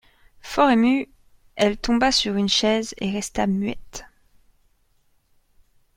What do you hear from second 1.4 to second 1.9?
elle